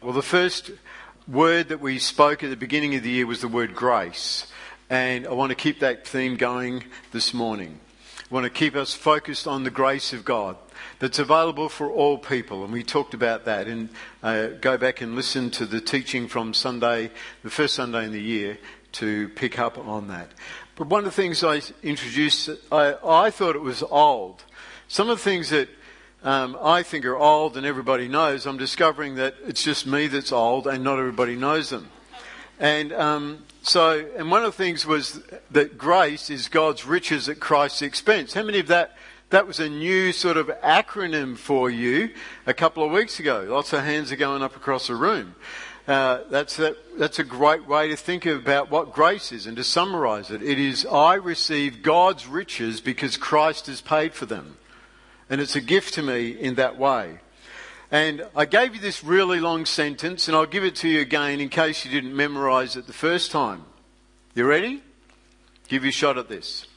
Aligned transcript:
Well, 0.00 0.12
the 0.12 0.22
first 0.22 0.70
word 1.26 1.70
that 1.70 1.80
we 1.80 1.98
spoke 1.98 2.44
at 2.44 2.50
the 2.50 2.56
beginning 2.56 2.94
of 2.94 3.02
the 3.02 3.10
year 3.10 3.26
was 3.26 3.40
the 3.40 3.48
word 3.48 3.74
grace. 3.74 4.46
And 4.88 5.26
I 5.26 5.32
want 5.32 5.50
to 5.50 5.56
keep 5.56 5.80
that 5.80 6.06
theme 6.06 6.36
going 6.36 6.84
this 7.10 7.34
morning. 7.34 7.80
I 8.30 8.32
want 8.32 8.44
to 8.44 8.50
keep 8.50 8.76
us 8.76 8.94
focused 8.94 9.48
on 9.48 9.64
the 9.64 9.72
grace 9.72 10.12
of 10.12 10.24
God 10.24 10.56
that's 11.00 11.18
available 11.18 11.68
for 11.68 11.90
all 11.90 12.16
people. 12.16 12.62
And 12.62 12.72
we 12.72 12.84
talked 12.84 13.12
about 13.12 13.44
that. 13.46 13.66
And 13.66 13.88
uh, 14.22 14.46
go 14.60 14.78
back 14.78 15.00
and 15.00 15.16
listen 15.16 15.50
to 15.50 15.66
the 15.66 15.80
teaching 15.80 16.28
from 16.28 16.54
Sunday, 16.54 17.10
the 17.42 17.50
first 17.50 17.74
Sunday 17.74 18.04
in 18.04 18.12
the 18.12 18.22
year, 18.22 18.56
to 18.92 19.30
pick 19.30 19.58
up 19.58 19.78
on 19.78 20.06
that. 20.06 20.30
But 20.76 20.86
one 20.86 21.00
of 21.00 21.06
the 21.06 21.10
things 21.10 21.42
I 21.42 21.60
introduced, 21.82 22.50
I, 22.70 22.94
I 23.04 23.30
thought 23.30 23.56
it 23.56 23.62
was 23.62 23.82
old. 23.82 24.44
Some 24.86 25.10
of 25.10 25.18
the 25.18 25.24
things 25.24 25.50
that 25.50 25.68
um, 26.22 26.58
I 26.60 26.82
think 26.82 27.04
are 27.04 27.16
old 27.16 27.56
and 27.56 27.64
everybody 27.64 28.08
knows, 28.08 28.46
I'm 28.46 28.58
discovering 28.58 29.16
that 29.16 29.34
it's 29.46 29.62
just 29.62 29.86
me 29.86 30.08
that's 30.08 30.32
old 30.32 30.66
and 30.66 30.82
not 30.82 30.98
everybody 30.98 31.36
knows 31.36 31.70
them. 31.70 31.88
And 32.58 32.92
um, 32.92 33.44
so, 33.62 34.04
and 34.16 34.30
one 34.30 34.44
of 34.44 34.56
the 34.56 34.56
things 34.56 34.84
was 34.84 35.20
that 35.50 35.78
grace 35.78 36.28
is 36.28 36.48
God's 36.48 36.84
riches 36.84 37.28
at 37.28 37.38
Christ's 37.38 37.82
expense. 37.82 38.34
How 38.34 38.42
many 38.42 38.58
of 38.58 38.66
that? 38.68 38.96
That 39.30 39.46
was 39.46 39.60
a 39.60 39.68
new 39.68 40.12
sort 40.12 40.38
of 40.38 40.46
acronym 40.64 41.36
for 41.36 41.68
you 41.68 42.10
a 42.46 42.54
couple 42.54 42.82
of 42.82 42.90
weeks 42.90 43.20
ago. 43.20 43.44
Lots 43.46 43.74
of 43.74 43.84
hands 43.84 44.10
are 44.10 44.16
going 44.16 44.42
up 44.42 44.56
across 44.56 44.86
the 44.86 44.94
room. 44.96 45.34
Uh, 45.86 46.20
that's, 46.30 46.56
that, 46.56 46.76
that's 46.98 47.18
a 47.18 47.24
great 47.24 47.66
way 47.66 47.88
to 47.88 47.96
think 47.96 48.26
about 48.26 48.70
what 48.70 48.92
grace 48.92 49.30
is 49.30 49.46
and 49.46 49.56
to 49.56 49.64
summarize 49.64 50.30
it. 50.30 50.42
It 50.42 50.58
is, 50.58 50.84
I 50.86 51.14
receive 51.14 51.82
God's 51.82 52.26
riches 52.26 52.80
because 52.80 53.16
Christ 53.16 53.66
has 53.66 53.80
paid 53.80 54.14
for 54.14 54.26
them. 54.26 54.56
And 55.30 55.40
it's 55.40 55.56
a 55.56 55.60
gift 55.60 55.94
to 55.94 56.02
me 56.02 56.30
in 56.30 56.54
that 56.54 56.78
way. 56.78 57.18
And 57.90 58.26
I 58.36 58.44
gave 58.44 58.74
you 58.74 58.80
this 58.80 59.02
really 59.02 59.40
long 59.40 59.64
sentence, 59.64 60.28
and 60.28 60.36
I'll 60.36 60.46
give 60.46 60.64
it 60.64 60.76
to 60.76 60.88
you 60.88 61.00
again 61.00 61.40
in 61.40 61.48
case 61.48 61.84
you 61.84 61.90
didn't 61.90 62.14
memorize 62.14 62.76
it 62.76 62.86
the 62.86 62.92
first 62.92 63.30
time. 63.30 63.64
You 64.34 64.44
ready? 64.44 64.82
Give 65.68 65.84
you 65.84 65.88
a 65.88 65.92
shot 65.92 66.18
at 66.18 66.28
this. 66.28 66.67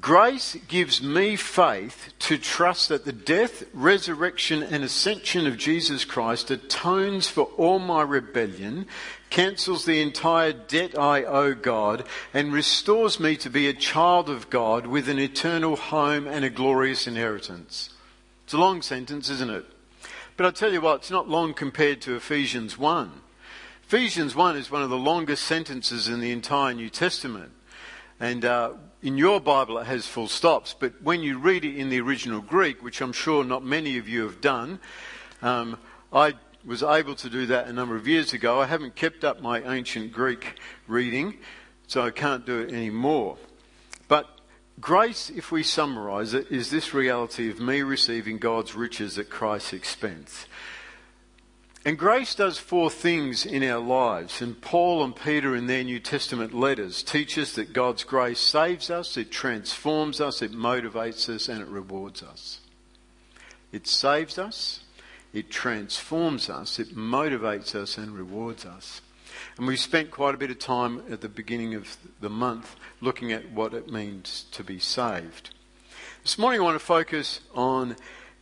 Grace 0.00 0.58
gives 0.68 1.00
me 1.00 1.36
faith 1.36 2.12
to 2.18 2.36
trust 2.36 2.90
that 2.90 3.06
the 3.06 3.12
death, 3.12 3.64
resurrection, 3.72 4.62
and 4.62 4.84
ascension 4.84 5.46
of 5.46 5.56
Jesus 5.56 6.04
Christ 6.04 6.50
atones 6.50 7.28
for 7.28 7.44
all 7.56 7.78
my 7.78 8.02
rebellion, 8.02 8.86
cancels 9.30 9.86
the 9.86 10.02
entire 10.02 10.52
debt 10.52 10.98
I 10.98 11.24
owe 11.24 11.54
God, 11.54 12.04
and 12.34 12.52
restores 12.52 13.18
me 13.18 13.36
to 13.36 13.48
be 13.48 13.68
a 13.68 13.72
child 13.72 14.28
of 14.28 14.50
God 14.50 14.86
with 14.86 15.08
an 15.08 15.18
eternal 15.18 15.76
home 15.76 16.26
and 16.26 16.44
a 16.44 16.50
glorious 16.50 17.06
inheritance. 17.06 17.90
It's 18.44 18.52
a 18.52 18.58
long 18.58 18.82
sentence, 18.82 19.30
isn't 19.30 19.50
it? 19.50 19.64
But 20.36 20.44
I 20.44 20.50
tell 20.50 20.74
you 20.74 20.82
what, 20.82 20.96
it's 20.96 21.10
not 21.10 21.30
long 21.30 21.54
compared 21.54 22.02
to 22.02 22.16
Ephesians 22.16 22.76
1. 22.76 23.12
Ephesians 23.84 24.34
1 24.34 24.56
is 24.58 24.70
one 24.70 24.82
of 24.82 24.90
the 24.90 24.98
longest 24.98 25.44
sentences 25.44 26.06
in 26.06 26.20
the 26.20 26.32
entire 26.32 26.74
New 26.74 26.90
Testament. 26.90 27.52
And 28.20 28.44
uh, 28.44 28.72
in 29.06 29.16
your 29.16 29.40
Bible, 29.40 29.78
it 29.78 29.86
has 29.86 30.04
full 30.04 30.26
stops, 30.26 30.74
but 30.76 31.00
when 31.00 31.22
you 31.22 31.38
read 31.38 31.64
it 31.64 31.76
in 31.76 31.90
the 31.90 32.00
original 32.00 32.40
Greek, 32.40 32.82
which 32.82 33.00
I'm 33.00 33.12
sure 33.12 33.44
not 33.44 33.64
many 33.64 33.98
of 33.98 34.08
you 34.08 34.24
have 34.24 34.40
done, 34.40 34.80
um, 35.42 35.78
I 36.12 36.34
was 36.64 36.82
able 36.82 37.14
to 37.14 37.30
do 37.30 37.46
that 37.46 37.68
a 37.68 37.72
number 37.72 37.94
of 37.94 38.08
years 38.08 38.32
ago. 38.32 38.60
I 38.60 38.66
haven't 38.66 38.96
kept 38.96 39.22
up 39.22 39.40
my 39.40 39.62
ancient 39.62 40.12
Greek 40.12 40.58
reading, 40.88 41.38
so 41.86 42.02
I 42.02 42.10
can't 42.10 42.44
do 42.44 42.58
it 42.58 42.72
anymore. 42.72 43.36
But 44.08 44.26
grace, 44.80 45.30
if 45.30 45.52
we 45.52 45.62
summarize 45.62 46.34
it, 46.34 46.50
is 46.50 46.70
this 46.70 46.92
reality 46.92 47.48
of 47.48 47.60
me 47.60 47.82
receiving 47.82 48.38
God's 48.38 48.74
riches 48.74 49.20
at 49.20 49.30
Christ's 49.30 49.72
expense. 49.72 50.46
And 51.86 51.96
grace 51.96 52.34
does 52.34 52.58
four 52.58 52.90
things 52.90 53.46
in 53.46 53.62
our 53.62 53.78
lives. 53.78 54.42
And 54.42 54.60
Paul 54.60 55.04
and 55.04 55.14
Peter, 55.14 55.54
in 55.54 55.68
their 55.68 55.84
New 55.84 56.00
Testament 56.00 56.52
letters, 56.52 57.00
teach 57.00 57.38
us 57.38 57.52
that 57.52 57.72
God's 57.72 58.02
grace 58.02 58.40
saves 58.40 58.90
us, 58.90 59.16
it 59.16 59.30
transforms 59.30 60.20
us, 60.20 60.42
it 60.42 60.50
motivates 60.50 61.28
us, 61.28 61.48
and 61.48 61.60
it 61.60 61.68
rewards 61.68 62.24
us. 62.24 62.58
It 63.70 63.86
saves 63.86 64.36
us, 64.36 64.80
it 65.32 65.48
transforms 65.48 66.50
us, 66.50 66.80
it 66.80 66.96
motivates 66.96 67.76
us, 67.76 67.96
and 67.96 68.18
rewards 68.18 68.64
us. 68.64 69.00
And 69.56 69.68
we 69.68 69.76
spent 69.76 70.10
quite 70.10 70.34
a 70.34 70.38
bit 70.38 70.50
of 70.50 70.58
time 70.58 71.04
at 71.08 71.20
the 71.20 71.28
beginning 71.28 71.76
of 71.76 71.96
the 72.20 72.28
month 72.28 72.74
looking 73.00 73.30
at 73.30 73.52
what 73.52 73.74
it 73.74 73.92
means 73.92 74.46
to 74.50 74.64
be 74.64 74.80
saved. 74.80 75.54
This 76.24 76.36
morning 76.36 76.60
I 76.60 76.64
want 76.64 76.80
to 76.80 76.84
focus 76.84 77.42
on 77.54 77.94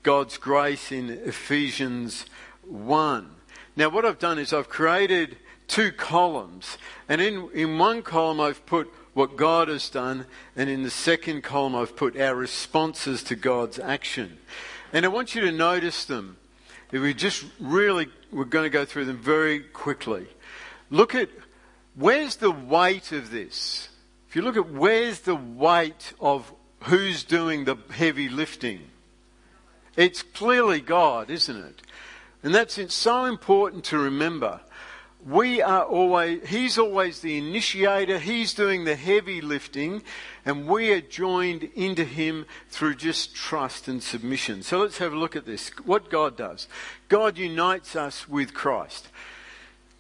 God's 0.03 0.38
grace 0.38 0.91
in 0.91 1.11
Ephesians 1.11 2.25
1. 2.69 3.30
Now, 3.76 3.88
what 3.88 4.04
I've 4.04 4.19
done 4.19 4.38
is 4.38 4.52
I've 4.52 4.69
created 4.69 5.36
two 5.66 5.92
columns, 5.92 6.78
and 7.08 7.20
in, 7.20 7.48
in 7.54 7.78
one 7.78 8.02
column 8.02 8.41
I've 8.41 8.64
put 8.66 8.92
what 9.14 9.36
God 9.36 9.69
has 9.69 9.88
done, 9.88 10.26
and 10.56 10.69
in 10.69 10.82
the 10.82 10.91
second 10.91 11.42
column 11.42 11.75
I've 11.75 11.97
put 11.97 12.20
our 12.20 12.34
responses 12.34 13.22
to 13.25 13.36
God's 13.36 13.78
action. 13.78 14.38
And 14.92 15.04
I 15.04 15.08
want 15.08 15.34
you 15.34 15.41
to 15.42 15.52
notice 15.52 16.04
them. 16.04 16.36
If 16.92 17.02
we 17.02 17.14
just 17.14 17.44
really, 17.58 18.08
we're 18.30 18.44
going 18.44 18.64
to 18.64 18.70
go 18.70 18.84
through 18.84 19.06
them 19.06 19.19
very 19.19 19.60
quickly. 19.60 20.26
Look 20.91 21.14
at 21.14 21.28
where's 21.96 22.36
the 22.36 22.50
weight 22.50 23.10
of 23.12 23.31
this? 23.31 23.88
If 24.28 24.36
you 24.36 24.42
look 24.42 24.56
at 24.56 24.70
where's 24.70 25.20
the 25.20 25.34
weight 25.34 26.12
of 26.20 26.52
who's 26.82 27.25
doing 27.25 27.64
the 27.64 27.76
heavy 27.91 28.28
lifting, 28.28 28.81
it's 29.96 30.22
clearly 30.22 30.81
God, 30.81 31.31
isn't 31.31 31.56
it? 31.56 31.82
And 32.44 32.55
that's 32.55 32.77
it's 32.77 32.94
so 32.94 33.25
important 33.25 33.84
to 33.84 33.99
remember. 33.99 34.60
We 35.27 35.62
are 35.62 35.82
always, 35.82 36.47
He's 36.47 36.77
always 36.77 37.21
the 37.21 37.38
initiator, 37.38 38.19
He's 38.19 38.53
doing 38.53 38.84
the 38.84 38.94
heavy 38.94 39.41
lifting, 39.41 40.03
and 40.44 40.69
we 40.69 40.93
are 40.93 41.00
joined 41.00 41.65
into 41.75 42.05
Him 42.05 42.44
through 42.69 42.97
just 42.97 43.34
trust 43.34 43.88
and 43.88 44.03
submission. 44.03 44.62
So 44.62 44.78
let's 44.78 44.99
have 44.99 45.15
a 45.15 45.19
look 45.19 45.34
at 45.34 45.47
this. 45.47 45.71
What 45.87 46.10
God 46.10 46.37
does. 46.37 46.69
God 47.09 47.38
unites 47.38 47.97
us 47.97 48.28
with 48.28 48.53
Christ. 48.53 49.09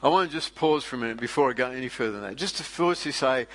I 0.02 0.08
want 0.08 0.30
to 0.30 0.36
just 0.36 0.54
pause 0.54 0.84
for 0.84 0.96
a 0.96 0.98
minute 0.98 1.18
before 1.18 1.48
I 1.48 1.54
go 1.54 1.70
any 1.70 1.88
further 1.88 2.20
than 2.20 2.22
that. 2.24 2.36
Just 2.36 2.58
to 2.58 2.62
firstly 2.62 3.12
say, 3.12 3.46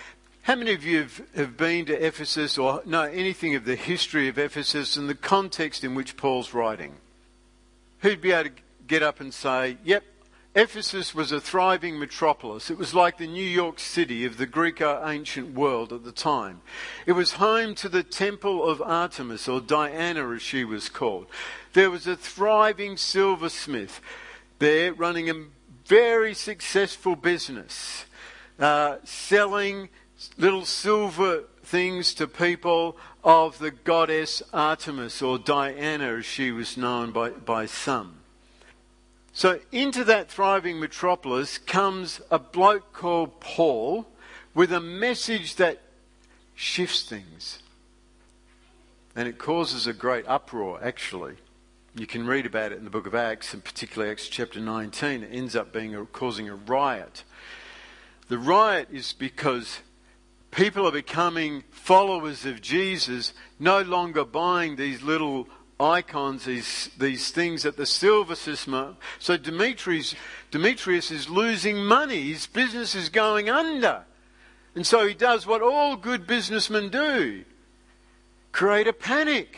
how 0.42 0.56
many 0.56 0.74
of 0.74 0.84
you 0.84 1.02
have, 1.02 1.22
have, 1.36 1.58
been 1.58 1.86
to 1.86 1.94
Ephesus 2.08 2.58
or 2.58 2.82
know 2.88 3.04
anything 3.04 3.54
of 3.54 3.66
the 3.66 3.76
history 3.76 4.28
of 4.28 4.40
Ephesus 4.40 4.98
and 4.98 5.08
the 5.08 5.14
context 5.14 5.84
in 5.84 5.94
which 5.94 6.18
Paul's 6.18 6.56
writing? 6.56 6.96
Who'd 8.00 8.22
be 8.22 8.32
able 8.32 8.50
to 8.50 8.56
get 8.90 9.04
up 9.04 9.22
and 9.22 9.34
say, 9.34 9.78
yep, 9.84 10.04
Ephesus 10.56 11.14
was 11.14 11.32
a 11.32 11.40
thriving 11.40 12.00
metropolis. 12.00 12.72
It 12.72 12.78
was 12.78 12.96
like 12.96 13.20
the 13.20 13.28
New 13.28 13.42
York 13.42 13.80
City 13.80 14.26
of 14.26 14.38
the 14.38 14.48
Greek 14.48 14.82
ancient 14.82 15.54
world 15.54 15.94
at 15.94 16.04
the 16.04 16.12
time. 16.12 16.62
It 17.06 17.12
was 17.12 17.34
home 17.34 17.76
to 17.76 17.88
the 17.88 18.02
temple 18.02 18.68
of 18.68 18.82
Artemis, 18.82 19.48
or 19.48 19.62
Diana 19.62 20.28
as 20.32 20.42
she 20.42 20.66
was 20.66 20.90
called. 20.90 21.28
There 21.74 21.92
was 21.92 22.08
a 22.08 22.18
thriving 22.18 22.98
silversmith 22.98 24.02
there 24.58 24.92
running 24.92 25.30
a 25.30 25.46
very 25.86 26.34
successful 26.34 27.16
business, 27.16 28.06
uh, 28.60 28.98
selling 29.04 29.90
little 30.38 30.66
silver 30.66 31.44
things 31.64 32.16
to 32.16 32.28
people 32.28 32.98
of 33.24 33.60
the 33.60 33.72
goddess 33.72 34.42
Artemis, 34.52 35.22
or 35.22 35.38
Diana 35.38 36.18
as 36.18 36.26
she 36.26 36.52
was 36.52 36.76
known 36.76 37.12
by, 37.12 37.30
by 37.30 37.68
some. 37.68 38.19
So 39.34 39.60
into 39.72 40.04
that 40.06 40.30
thriving 40.30 40.80
metropolis 40.80 41.58
comes 41.58 42.22
a 42.32 42.40
bloke 42.40 42.94
called 42.94 43.40
Paul 43.40 44.08
with 44.54 44.72
a 44.72 44.80
message 44.80 45.56
that 45.56 45.82
shifts 46.56 47.04
things. 47.04 47.60
And 49.16 49.28
it 49.28 49.38
causes 49.38 49.88
a 49.88 49.94
great 49.94 50.28
uproar, 50.28 50.80
actually. 50.84 51.36
You 51.96 52.06
can 52.06 52.28
read 52.28 52.46
about 52.46 52.72
it 52.72 52.78
in 52.78 52.84
the 52.84 52.90
book 52.90 53.08
of 53.08 53.16
Acts, 53.16 53.54
and 53.54 53.64
particularly 53.64 54.12
Acts 54.12 54.28
chapter 54.28 54.60
19. 54.60 55.24
It 55.24 55.30
ends 55.32 55.56
up 55.56 55.74
being 55.74 55.96
a, 55.96 56.06
causing 56.06 56.48
a 56.48 56.56
riot. 56.56 57.24
The 58.28 58.38
riot 58.38 58.90
is 58.92 59.14
because 59.14 59.80
people 60.52 60.88
are 60.88 60.92
becoming 60.92 61.64
followers 61.72 62.46
of 62.46 62.62
Jesus, 62.62 63.34
no 63.60 63.82
longer 63.82 64.24
buying 64.24 64.76
these 64.76 65.02
little 65.02 65.48
icons, 65.80 66.46
these, 66.46 66.90
these 66.98 67.32
things 67.32 67.66
at 67.66 67.78
the 67.78 67.86
silversmiths. 67.86 68.98
So 69.20 69.38
Demetrius, 69.38 70.16
Demetrius 70.52 71.12
is 71.12 71.30
losing 71.30 71.78
money. 71.78 72.32
His 72.32 72.48
business 72.48 72.96
is 72.96 73.10
going 73.10 73.50
under. 73.50 74.04
And 74.76 74.86
so 74.86 75.08
he 75.08 75.14
does 75.14 75.48
what 75.48 75.62
all 75.62 75.96
good 75.96 76.28
businessmen 76.28 76.90
do 76.90 77.44
create 78.52 78.88
a 78.88 78.94
panic. 78.94 79.58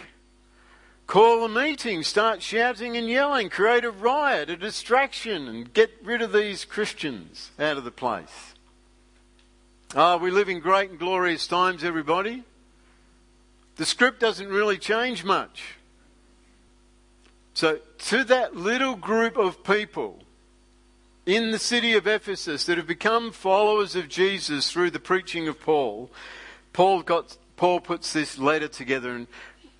Call 1.07 1.43
a 1.43 1.49
meeting, 1.49 2.03
start 2.03 2.41
shouting 2.41 2.95
and 2.95 3.09
yelling, 3.09 3.49
create 3.49 3.83
a 3.83 3.91
riot, 3.91 4.49
a 4.49 4.55
distraction, 4.55 5.47
and 5.47 5.73
get 5.73 5.91
rid 6.03 6.21
of 6.21 6.31
these 6.31 6.63
Christians 6.63 7.51
out 7.59 7.77
of 7.77 7.83
the 7.83 7.91
place. 7.91 8.53
Ah, 9.93 10.13
oh, 10.13 10.17
we 10.17 10.31
live 10.31 10.47
in 10.47 10.61
great 10.61 10.91
and 10.91 10.99
glorious 10.99 11.47
times, 11.47 11.83
everybody. 11.83 12.43
The 13.75 13.85
script 13.85 14.21
doesn't 14.21 14.47
really 14.47 14.77
change 14.77 15.25
much. 15.25 15.75
So, 17.53 17.79
to 17.97 18.23
that 18.25 18.55
little 18.55 18.95
group 18.95 19.37
of 19.37 19.63
people 19.63 20.19
in 21.25 21.51
the 21.51 21.59
city 21.59 21.93
of 21.93 22.07
Ephesus 22.07 22.65
that 22.65 22.77
have 22.77 22.87
become 22.87 23.31
followers 23.31 23.95
of 23.95 24.07
Jesus 24.07 24.71
through 24.71 24.91
the 24.91 24.99
preaching 24.99 25.47
of 25.47 25.59
Paul, 25.59 26.09
Paul, 26.73 27.01
got, 27.01 27.37
Paul 27.57 27.81
puts 27.81 28.13
this 28.13 28.37
letter 28.37 28.67
together 28.67 29.11
and, 29.11 29.27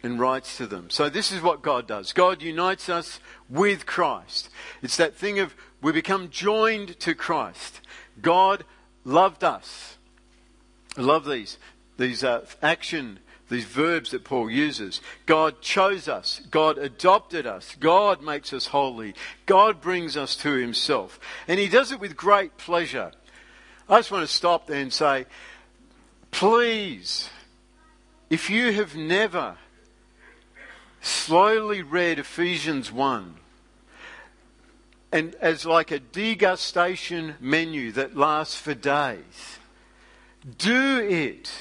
and 0.04 0.20
writes 0.20 0.58
to 0.58 0.68
them. 0.68 0.90
So, 0.90 1.10
this 1.10 1.32
is 1.32 1.42
what 1.42 1.62
God 1.62 1.88
does 1.88 2.12
God 2.12 2.42
unites 2.42 2.90
us 2.90 3.20
with 3.50 3.86
Christ. 3.86 4.50
It's 4.82 4.98
that 4.98 5.16
thing 5.16 5.40
of 5.40 5.56
we 5.82 5.92
become 5.92 6.30
joined 6.30 7.00
to 7.00 7.16
Christ. 7.16 7.80
God 8.22 8.66
loved 9.06 9.44
us. 9.44 9.98
I 10.98 11.02
love 11.02 11.26
these, 11.26 11.58
these 11.98 12.24
uh, 12.24 12.46
action 12.62 13.20
these 13.52 13.66
verbs 13.66 14.12
that 14.12 14.24
Paul 14.24 14.50
uses. 14.50 15.02
God 15.26 15.62
chose 15.62 16.08
us. 16.08 16.42
God 16.50 16.78
adopted 16.78 17.46
us. 17.46 17.76
God 17.80 18.24
makes 18.24 18.54
us 18.54 18.68
holy. 18.68 19.14
God 19.46 19.82
brings 19.82 20.16
us 20.16 20.36
to 20.38 20.54
himself. 20.54 21.20
And 21.48 21.60
he 21.60 21.68
does 21.68 21.92
it 21.92 22.00
with 22.00 22.16
great 22.16 22.58
pleasure. 22.58 23.12
I 23.90 24.00
just 24.00 24.12
want 24.12 24.28
to 24.28 24.34
stop 24.34 24.68
there 24.68 24.82
and 24.82 24.92
say, 24.92 25.26
please, 26.32 27.30
if 28.30 28.50
you 28.50 28.72
have 28.72 28.96
never 28.96 29.58
slowly 31.02 31.82
read 31.82 32.20
Ephesians 32.20 32.90
1, 32.90 33.36
and 35.12 35.36
as 35.42 35.66
like 35.66 35.92
a 35.92 36.00
degustation 36.00 37.36
menu 37.42 37.92
that 37.92 38.16
lasts 38.16 38.56
for 38.56 38.74
days, 38.74 39.60
do 40.58 41.00
it 41.00 41.52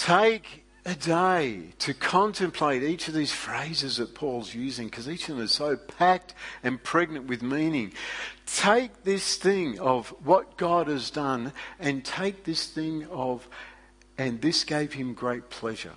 Take 0.00 0.64
a 0.86 0.94
day 0.94 1.74
to 1.80 1.92
contemplate 1.92 2.82
each 2.82 3.06
of 3.06 3.12
these 3.12 3.32
phrases 3.32 3.98
that 3.98 4.14
Paul's 4.14 4.54
using 4.54 4.86
because 4.86 5.06
each 5.06 5.28
of 5.28 5.36
them 5.36 5.44
is 5.44 5.52
so 5.52 5.76
packed 5.76 6.32
and 6.62 6.82
pregnant 6.82 7.26
with 7.26 7.42
meaning. 7.42 7.92
Take 8.46 9.04
this 9.04 9.36
thing 9.36 9.78
of 9.78 10.08
what 10.24 10.56
God 10.56 10.88
has 10.88 11.10
done 11.10 11.52
and 11.78 12.02
take 12.02 12.44
this 12.44 12.66
thing 12.66 13.08
of, 13.10 13.46
and 14.16 14.40
this 14.40 14.64
gave 14.64 14.94
him 14.94 15.12
great 15.12 15.50
pleasure. 15.50 15.92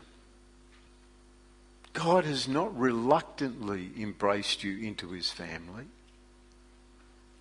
God 1.94 2.26
has 2.26 2.46
not 2.46 2.78
reluctantly 2.78 3.90
embraced 3.98 4.66
you 4.66 4.86
into 4.86 5.12
his 5.12 5.32
family. 5.32 5.86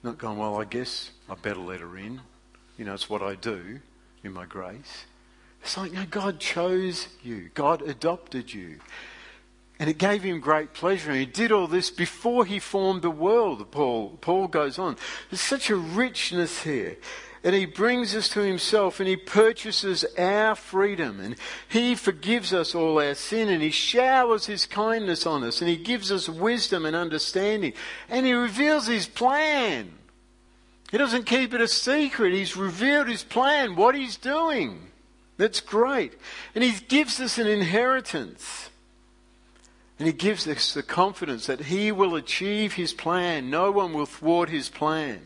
Not 0.05 0.17
going, 0.17 0.39
well, 0.39 0.61
I 0.61 0.65
guess 0.65 1.11
I 1.29 1.35
better 1.35 1.59
let 1.59 1.81
her 1.81 1.99
in. 1.99 2.21
You 2.79 2.85
know, 2.85 2.95
it's 2.95 3.11
what 3.11 3.21
I 3.21 3.35
do 3.35 3.81
in 4.23 4.33
my 4.33 4.47
grace. 4.47 5.07
It's 5.63 5.77
like, 5.77 5.93
no, 5.93 6.05
God 6.11 6.41
chose 6.41 7.09
you. 7.23 7.51
God 7.55 7.83
adopted 7.83 8.53
you. 8.53 8.79
And 9.79 9.89
it 9.89 9.99
gave 9.99 10.23
him 10.23 10.41
great 10.41 10.75
pleasure. 10.75 11.11
And 11.11 11.19
he 11.19 11.27
did 11.27 11.53
all 11.53 11.67
this 11.67 11.91
before 11.91 12.45
he 12.45 12.59
formed 12.59 13.03
the 13.03 13.11
world, 13.11 13.71
Paul, 13.71 14.19
Paul 14.21 14.49
goes 14.49 14.79
on. 14.79 14.97
There's 15.31 15.41
such 15.41 15.71
a 15.71 15.77
richness 15.77 16.63
here. 16.63 16.97
And 17.45 17.55
he 17.55 17.67
brings 17.67 18.15
us 18.15 18.29
to 18.31 18.41
himself 18.41 19.01
and 19.01 19.09
he 19.09 19.17
purchases 19.17 20.05
our 20.17 20.55
freedom 20.55 21.19
and 21.19 21.35
he 21.69 21.97
forgives 21.97 22.53
us 22.53 22.73
all 22.73 23.01
our 23.01 23.17
sin 23.17 23.49
and 23.49 23.61
he 23.61 23.73
showers 23.73 24.47
his 24.47 24.65
kindness 24.65 25.27
on 25.27 25.43
us 25.43 25.61
and 25.61 25.69
he 25.69 25.77
gives 25.77 26.13
us 26.13 26.29
wisdom 26.29 26.87
and 26.87 26.95
understanding 26.95 27.73
and 28.09 28.25
he 28.25 28.33
reveals 28.33 28.87
his 28.87 29.09
plan. 29.09 29.91
He 30.93 30.99
doesn't 30.99 31.27
keep 31.27 31.53
it 31.53 31.61
a 31.61 31.67
secret. 31.67 32.33
He's 32.33 32.57
revealed 32.57 33.09
his 33.09 33.25
plan, 33.25 33.75
what 33.75 33.97
he's 33.97 34.17
doing. 34.17 34.92
That's 35.37 35.61
great. 35.61 36.15
And 36.55 36.63
He 36.63 36.73
gives 36.87 37.21
us 37.21 37.39
an 37.39 37.47
inheritance. 37.47 38.71
And 39.99 40.07
He 40.07 40.13
gives 40.13 40.47
us 40.47 40.75
the 40.75 40.83
confidence 40.83 41.47
that 41.47 41.67
He 41.67 41.93
will 41.93 42.15
achieve 42.15 42.75
His 42.75 42.93
plan. 42.93 43.51
No 43.51 43.71
one 43.71 43.93
will 43.93 44.07
thwart 44.07 44.49
His 44.49 44.69
plan. 44.69 45.21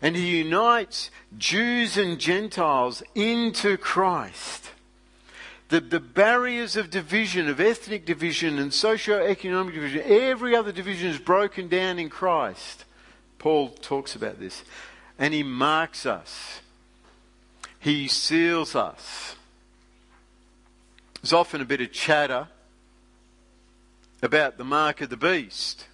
And 0.00 0.14
He 0.14 0.38
unites 0.38 1.10
Jews 1.36 1.96
and 1.96 2.18
Gentiles 2.18 3.02
into 3.14 3.76
Christ. 3.76 4.70
The, 5.68 5.80
the 5.80 6.00
barriers 6.00 6.76
of 6.76 6.88
division, 6.88 7.48
of 7.48 7.60
ethnic 7.60 8.06
division 8.06 8.58
and 8.58 8.72
socio-economic 8.72 9.74
division, 9.74 10.02
every 10.06 10.56
other 10.56 10.72
division 10.72 11.10
is 11.10 11.18
broken 11.18 11.68
down 11.68 11.98
in 11.98 12.08
Christ. 12.08 12.84
Paul 13.38 13.68
talks 13.68 14.14
about 14.14 14.40
this. 14.40 14.64
And 15.18 15.34
he 15.34 15.42
marks 15.42 16.06
us. 16.06 16.60
He 17.78 18.08
seals 18.08 18.74
us. 18.74 19.36
There's 21.22 21.32
often 21.32 21.60
a 21.60 21.64
bit 21.64 21.80
of 21.80 21.92
chatter 21.92 22.48
about 24.22 24.58
the 24.58 24.64
mark 24.64 25.00
of 25.00 25.10
the 25.10 25.16
beast. 25.16 25.86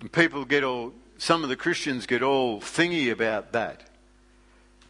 And 0.00 0.10
people 0.10 0.44
get 0.44 0.62
all, 0.62 0.92
some 1.18 1.42
of 1.42 1.48
the 1.48 1.56
Christians 1.56 2.06
get 2.06 2.22
all 2.22 2.60
thingy 2.60 3.10
about 3.10 3.52
that. 3.52 3.88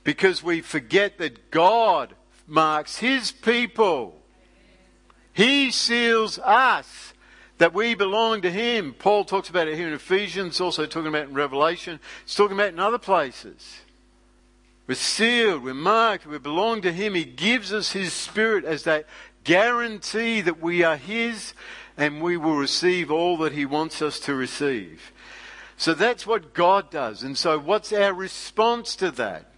Because 0.04 0.42
we 0.42 0.60
forget 0.60 1.18
that 1.18 1.50
God 1.50 2.14
marks 2.46 2.98
His 2.98 3.32
people. 3.32 4.20
He 5.32 5.70
seals 5.70 6.38
us 6.38 7.12
that 7.58 7.74
we 7.74 7.94
belong 7.94 8.42
to 8.42 8.50
Him. 8.50 8.94
Paul 8.98 9.24
talks 9.24 9.48
about 9.48 9.68
it 9.68 9.76
here 9.76 9.88
in 9.88 9.94
Ephesians, 9.94 10.60
also 10.60 10.86
talking 10.86 11.08
about 11.08 11.22
it 11.22 11.28
in 11.28 11.34
Revelation. 11.34 12.00
He's 12.24 12.34
talking 12.34 12.56
about 12.56 12.68
it 12.68 12.74
in 12.74 12.80
other 12.80 12.98
places. 12.98 13.80
We're 14.86 14.94
sealed, 14.94 15.64
we're 15.64 15.74
marked, 15.74 16.26
we 16.26 16.38
belong 16.38 16.82
to 16.82 16.92
Him. 16.92 17.14
He 17.14 17.24
gives 17.24 17.72
us 17.72 17.92
His 17.92 18.12
Spirit 18.12 18.64
as 18.64 18.84
that 18.84 19.06
guarantee 19.42 20.40
that 20.40 20.60
we 20.60 20.82
are 20.84 20.96
His 20.96 21.54
and 21.96 22.22
we 22.22 22.36
will 22.36 22.56
receive 22.56 23.10
all 23.10 23.36
that 23.38 23.52
He 23.52 23.66
wants 23.66 24.00
us 24.00 24.20
to 24.20 24.34
receive. 24.34 25.12
So 25.76 25.92
that's 25.92 26.26
what 26.26 26.54
God 26.54 26.90
does. 26.90 27.22
And 27.22 27.36
so, 27.36 27.58
what's 27.58 27.92
our 27.92 28.14
response 28.14 28.96
to 28.96 29.10
that? 29.12 29.50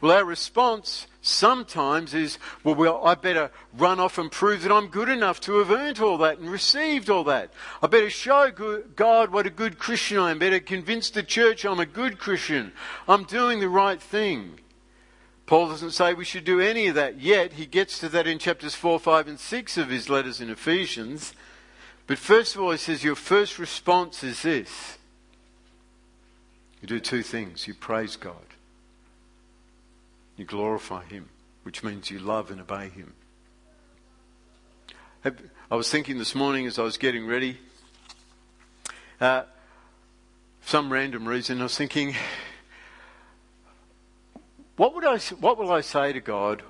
Well, 0.00 0.12
our 0.12 0.24
response 0.24 1.06
sometimes 1.26 2.14
is, 2.14 2.38
well, 2.62 2.74
well, 2.74 3.04
I 3.04 3.14
better 3.14 3.50
run 3.76 4.00
off 4.00 4.18
and 4.18 4.30
prove 4.30 4.62
that 4.62 4.72
I'm 4.72 4.88
good 4.88 5.08
enough 5.08 5.40
to 5.42 5.58
have 5.58 5.70
earned 5.70 6.00
all 6.00 6.18
that 6.18 6.38
and 6.38 6.50
received 6.50 7.10
all 7.10 7.24
that. 7.24 7.50
I 7.82 7.86
better 7.86 8.10
show 8.10 8.50
God 8.94 9.32
what 9.32 9.46
a 9.46 9.50
good 9.50 9.78
Christian 9.78 10.18
I 10.18 10.30
am. 10.30 10.38
Better 10.38 10.60
convince 10.60 11.10
the 11.10 11.22
church 11.22 11.64
I'm 11.64 11.80
a 11.80 11.86
good 11.86 12.18
Christian. 12.18 12.72
I'm 13.08 13.24
doing 13.24 13.60
the 13.60 13.68
right 13.68 14.00
thing. 14.00 14.60
Paul 15.46 15.68
doesn't 15.68 15.92
say 15.92 16.12
we 16.12 16.24
should 16.24 16.44
do 16.44 16.60
any 16.60 16.88
of 16.88 16.96
that 16.96 17.20
yet. 17.20 17.54
He 17.54 17.66
gets 17.66 17.98
to 18.00 18.08
that 18.08 18.26
in 18.26 18.38
chapters 18.38 18.74
4, 18.74 18.98
5, 18.98 19.28
and 19.28 19.38
6 19.38 19.78
of 19.78 19.90
his 19.90 20.08
letters 20.08 20.40
in 20.40 20.50
Ephesians. 20.50 21.34
But 22.06 22.18
first 22.18 22.54
of 22.54 22.62
all, 22.62 22.72
he 22.72 22.78
says 22.78 23.04
your 23.04 23.14
first 23.14 23.58
response 23.58 24.22
is 24.24 24.42
this 24.42 24.98
you 26.80 26.88
do 26.88 27.00
two 27.00 27.22
things 27.22 27.66
you 27.66 27.74
praise 27.74 28.16
God 28.16 28.55
you 30.36 30.44
glorify 30.44 31.04
Him, 31.04 31.28
which 31.62 31.82
means 31.82 32.10
you 32.10 32.18
love 32.18 32.50
and 32.50 32.60
obey 32.60 32.88
Him. 32.88 33.14
I 35.70 35.74
was 35.74 35.90
thinking 35.90 36.18
this 36.18 36.34
morning 36.34 36.66
as 36.66 36.78
I 36.78 36.82
was 36.82 36.98
getting 36.98 37.26
ready, 37.26 37.58
uh, 39.20 39.42
some 40.64 40.92
random 40.92 41.26
reason, 41.26 41.60
I 41.60 41.64
was 41.64 41.76
thinking, 41.76 42.14
what, 44.76 44.94
would 44.94 45.04
I, 45.04 45.18
what 45.40 45.58
will 45.58 45.72
I 45.72 45.80
say 45.80 46.12
to 46.12 46.20
God 46.20 46.62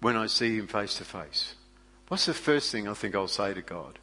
when 0.00 0.16
I 0.16 0.26
see 0.26 0.56
Him 0.56 0.66
face 0.66 0.94
to 0.96 1.04
face? 1.04 1.54
What's 2.08 2.26
the 2.26 2.34
first 2.34 2.72
thing 2.72 2.88
I 2.88 2.94
think 2.94 3.14
I'll 3.14 3.28
say 3.28 3.54
to 3.54 3.62
God? 3.62 3.98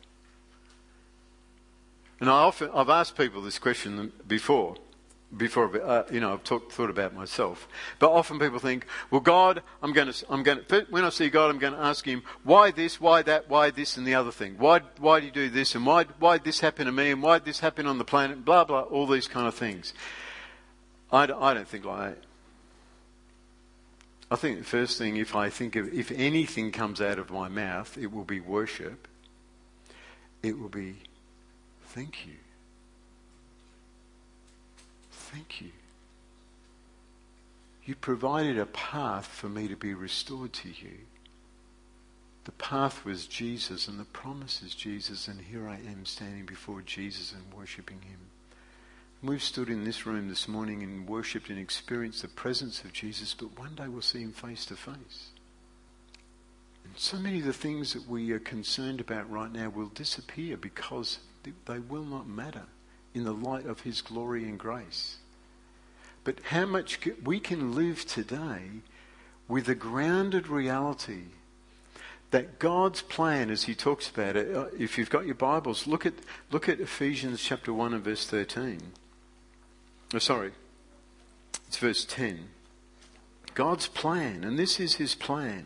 And 2.20 2.30
I 2.30 2.34
often, 2.34 2.70
I've 2.74 2.90
asked 2.90 3.18
people 3.18 3.42
this 3.42 3.60
question 3.60 4.12
before 4.28 4.76
before, 5.36 5.82
uh, 5.82 6.04
you 6.12 6.20
know, 6.20 6.34
I've 6.34 6.44
talk, 6.44 6.72
thought 6.72 6.90
about 6.90 7.14
myself. 7.14 7.68
But 8.00 8.12
often 8.12 8.40
people 8.40 8.60
think, 8.60 8.86
well, 9.12 9.22
God, 9.22 9.62
I'm 9.82 9.92
going 9.92 10.12
to, 10.12 10.26
I'm 10.30 10.44
going 10.44 10.64
to, 10.64 10.86
when 10.90 11.04
I 11.04 11.10
see 11.10 11.30
God, 11.30 11.50
I'm 11.50 11.60
going 11.60 11.74
to 11.74 11.80
ask 11.80 12.06
Him, 12.06 12.24
why 12.44 12.72
this, 12.72 13.02
why 13.02 13.22
that, 13.24 13.50
why 13.50 13.72
this, 13.72 13.98
and 13.98 14.06
the 14.06 14.16
other 14.16 14.32
thing. 14.32 14.56
Why, 14.58 14.82
why 15.00 15.20
do 15.20 15.26
you 15.26 15.32
do 15.32 15.50
this, 15.50 15.76
and 15.76 15.86
why, 15.86 16.06
why 16.20 16.38
did 16.38 16.46
this 16.46 16.60
happen 16.60 16.86
to 16.86 16.92
me, 16.92 17.12
and 17.12 17.22
why 17.22 17.40
did 17.40 17.46
this 17.46 17.60
happen 17.60 17.86
on 17.86 17.98
the 17.98 18.06
planet, 18.06 18.46
blah, 18.46 18.64
blah, 18.64 18.82
all 18.82 19.08
these 19.08 19.28
kind 19.28 19.48
of 19.48 19.56
things. 19.56 19.94
I, 21.12 21.24
I 21.24 21.54
don't 21.54 21.68
think 21.68 21.86
like 21.86 22.16
that. 22.16 22.24
I 24.32 24.36
think 24.36 24.58
the 24.58 24.66
first 24.66 24.98
thing, 24.98 25.18
if 25.18 25.36
I 25.36 25.50
think 25.50 25.76
of, 25.76 25.94
if 25.94 26.12
anything 26.12 26.72
comes 26.72 27.00
out 27.00 27.20
of 27.20 27.30
my 27.30 27.48
mouth, 27.48 27.98
it 27.98 28.12
will 28.12 28.24
be 28.24 28.40
worship. 28.40 29.08
It 30.42 30.60
will 30.60 30.70
be, 30.70 30.96
thank 31.88 32.26
you. 32.26 32.34
Thank 35.36 35.60
you. 35.60 35.72
You 37.84 37.96
provided 37.96 38.58
a 38.58 38.66
path 38.66 39.28
for 39.28 39.50
me 39.50 39.68
to 39.68 39.76
be 39.76 39.94
restored 39.94 40.54
to 40.54 40.70
you. 40.70 41.00
The 42.46 42.54
path 42.54 43.04
was 43.04 43.28
Jesus, 43.28 43.90
and 43.90 44.00
the 44.00 44.06
promise 44.06 44.62
is 44.62 44.74
Jesus, 44.74 45.28
and 45.28 45.42
here 45.42 45.68
I 45.68 45.76
am 45.76 46.06
standing 46.06 46.46
before 46.46 46.82
Jesus 46.82 47.34
and 47.34 47.54
worshipping 47.54 48.00
Him. 48.04 48.20
We've 49.22 49.44
stood 49.44 49.70
in 49.70 49.84
this 49.84 50.06
room 50.06 50.30
this 50.30 50.48
morning 50.48 50.82
and 50.84 51.06
worshipped 51.06 51.50
and 51.50 51.60
experienced 51.60 52.22
the 52.22 52.30
presence 52.30 52.86
of 52.86 52.94
Jesus, 52.94 53.34
but 53.34 53.60
one 53.60 53.76
day 53.76 53.90
we'll 53.90 54.02
see 54.02 54.22
Him 54.22 54.32
face 54.32 54.66
to 54.68 54.78
face. 54.78 55.32
And 56.86 56.94
so 56.96 57.18
many 57.18 57.40
of 57.40 57.46
the 57.46 57.52
things 57.52 57.92
that 57.92 58.08
we 58.08 58.32
are 58.32 58.40
concerned 58.40 59.02
about 59.02 59.30
right 59.30 59.52
now 59.52 59.68
will 59.68 59.90
disappear 59.90 60.56
because 60.56 61.20
they 61.44 61.80
will 61.80 62.06
not 62.06 62.26
matter 62.26 62.68
in 63.16 63.24
the 63.24 63.34
light 63.34 63.66
of 63.66 63.82
His 63.82 64.02
glory 64.02 64.44
and 64.44 64.60
grace. 64.60 65.18
But 66.26 66.40
how 66.46 66.66
much 66.66 67.00
we 67.24 67.40
can 67.40 67.76
live 67.76 68.06
today 68.06 68.82
with 69.48 69.70
a 69.70 69.76
grounded 69.76 70.48
reality 70.48 71.26
that 72.32 72.58
God's 72.60 73.04
plan, 73.04 73.52
as 73.52 73.64
he 73.64 73.76
talks 73.76 74.10
about 74.10 74.36
it, 74.36 74.54
uh, 74.54 74.66
if 74.78 74.98
you've 74.98 75.12
got 75.12 75.28
your 75.28 75.36
Bibles, 75.36 75.88
look 75.88 76.06
at, 76.06 76.16
look 76.52 76.68
at 76.68 76.82
Ephesians 76.82 77.42
chapter 77.42 77.72
1 77.72 77.94
and 77.94 78.04
verse 78.04 78.26
13. 78.26 78.82
Oh, 80.16 80.18
sorry, 80.18 80.52
it's 81.68 81.78
verse 81.78 82.04
10. 82.04 82.50
God's 83.54 83.88
plan, 83.88 84.44
and 84.44 84.58
this 84.58 84.80
is 84.80 84.96
his 84.96 85.14
plan. 85.14 85.66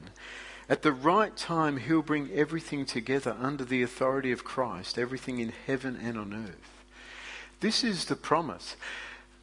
At 0.67 0.83
the 0.83 0.91
right 0.91 1.35
time, 1.35 1.77
he'll 1.77 2.03
bring 2.03 2.29
everything 2.31 2.85
together 2.85 3.35
under 3.39 3.63
the 3.63 3.81
authority 3.81 4.31
of 4.33 4.43
Christ, 4.43 4.99
everything 4.99 5.39
in 5.39 5.53
heaven 5.65 5.97
and 5.99 6.17
on 6.17 6.33
earth. 6.33 6.83
This 7.61 7.83
is 7.83 8.05
the 8.05 8.15
promise. 8.15 8.75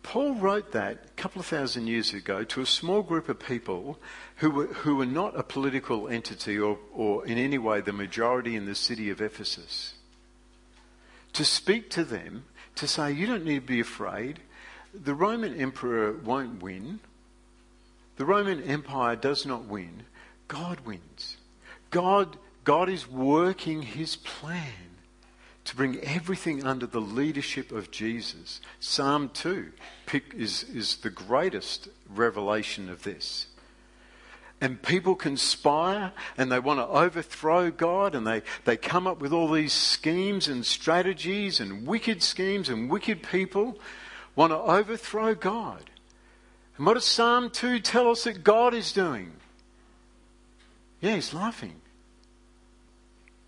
Paul 0.07 0.37
wrote 0.37 0.71
that 0.71 0.99
a 1.05 1.21
couple 1.21 1.41
of 1.41 1.47
thousand 1.47 1.89
years 1.89 2.15
ago 2.15 2.45
to 2.45 2.61
a 2.61 2.67
small 2.67 3.03
group 3.03 3.29
of 3.29 3.41
people 3.41 3.99
who 4.37 4.53
were, 4.53 4.67
who 4.67 4.95
were 4.95 5.05
not 5.05 5.37
a 5.37 5.43
political 5.43 6.07
entity 6.07 6.57
or, 6.57 6.79
or 6.95 7.27
in 7.27 7.39
any 7.39 7.59
way 7.59 7.81
the 7.81 7.93
majority 7.93 8.55
in 8.55 8.67
the 8.67 8.77
city 8.77 9.11
of 9.11 9.21
Ephesus. 9.21 9.95
To 11.33 11.45
speak 11.45 11.91
to 11.91 12.05
them, 12.05 12.45
to 12.77 12.87
say, 12.87 13.11
you 13.11 13.27
don't 13.27 13.45
need 13.45 13.63
to 13.63 13.67
be 13.67 13.81
afraid. 13.81 14.39
The 14.95 15.13
Roman 15.13 15.61
emperor 15.61 16.13
won't 16.13 16.63
win. 16.63 17.01
The 18.15 18.27
Roman 18.27 18.63
Empire 18.63 19.17
does 19.17 19.45
not 19.45 19.65
win. 19.65 20.05
God 20.47 20.79
wins. 20.87 21.37
God, 21.91 22.37
God 22.63 22.89
is 22.89 23.11
working 23.11 23.83
his 23.83 24.15
plan 24.15 24.96
to 25.67 25.77
bring 25.77 26.01
everything 26.01 26.65
under 26.65 26.87
the 26.87 27.01
leadership 27.01 27.73
of 27.73 27.91
Jesus. 27.91 28.61
Psalm 28.81 29.31
2 29.35 29.73
is, 30.37 30.63
is 30.65 30.97
the 30.99 31.11
greatest 31.11 31.89
revelation 32.09 32.89
of 32.89 33.03
this. 33.03 33.49
And 34.61 34.81
people 34.81 35.15
conspire 35.15 36.13
and 36.39 36.51
they 36.51 36.61
want 36.61 36.81
to 36.81 36.87
overthrow 36.87 37.71
God 37.71 38.15
and 38.15 38.27
they, 38.27 38.43
they 38.65 38.77
come 38.77 39.07
up 39.07 39.21
with 39.21 39.33
all 39.33 39.51
these 39.51 39.73
schemes 39.73 40.49
and 40.49 40.65
strategies 40.65 41.61
and 41.61 41.87
wicked 41.87 42.23
schemes 42.23 42.69
and 42.69 42.89
wicked 42.89 43.23
people 43.23 43.79
want 44.35 44.53
to 44.53 44.57
overthrow 44.57 45.35
God. 45.35 45.91
And 46.79 46.87
what 46.87 46.95
does 46.95 47.05
Psalm 47.05 47.51
2 47.51 47.81
tell 47.81 48.11
us 48.11 48.25
that 48.25 48.45
God 48.45 48.73
is 48.73 48.93
doing? 48.93 49.33
Yeah, 51.01 51.17
he's 51.17 51.35
laughing. 51.35 51.81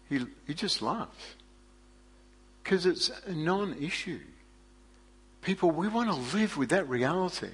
He, 0.09 0.27
he 0.47 0.55
just 0.55 0.83
laughs 0.83 1.37
because 2.69 2.85
it's 2.85 3.11
a 3.27 3.33
non 3.33 3.75
issue. 3.81 4.21
People, 5.41 5.71
we 5.71 5.89
want 5.89 6.11
to 6.11 6.37
live 6.37 6.59
with 6.59 6.69
that 6.69 6.87
reality. 6.87 7.49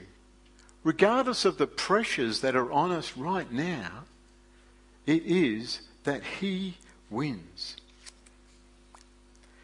Regardless 0.83 1.45
of 1.45 1.57
the 1.57 1.69
pressures 1.69 2.41
that 2.41 2.57
are 2.57 2.73
on 2.73 2.91
us 2.91 3.17
right 3.17 3.51
now, 3.53 4.07
it 5.07 5.23
is 5.25 5.83
that 6.03 6.25
He 6.41 6.79
wins. 7.11 7.77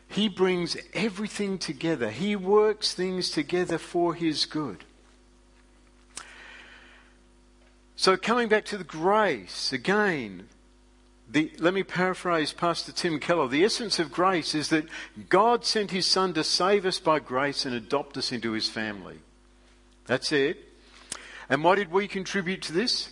He 0.07 0.29
brings 0.29 0.77
everything 0.95 1.59
together. 1.59 2.11
He 2.11 2.37
works 2.37 2.95
things 2.95 3.29
together 3.29 3.79
for 3.79 4.15
His 4.15 4.47
good. 4.47 4.85
So, 7.97 8.17
coming 8.17 8.49
back 8.49 8.67
to 8.67 8.79
the 8.79 8.85
grace, 8.85 9.73
again, 9.73 10.49
the, 11.33 11.53
let 11.59 11.75
me 11.75 11.83
paraphrase 11.83 12.53
Pastor 12.53 12.93
Tim 12.93 13.21
Keller. 13.21 13.47
The 13.47 13.65
essence 13.65 13.99
of 13.99 14.11
grace 14.11 14.55
is 14.55 14.69
that 14.71 14.87
God 15.29 15.65
sent 15.65 15.93
his 15.93 16.07
Son 16.07 16.35
to 16.35 16.43
save 16.43 16.85
us 16.85 16.99
by 16.99 17.21
grace 17.21 17.65
and 17.65 17.75
adopt 17.75 18.17
us 18.17 18.33
into 18.33 18.53
his 18.53 18.69
family. 18.69 19.19
That's 20.07 20.33
it. 20.33 20.59
And 21.49 21.63
what 21.63 21.77
did 21.77 21.93
we 21.93 22.09
contribute 22.09 22.63
to 22.63 22.73
this? 22.73 23.11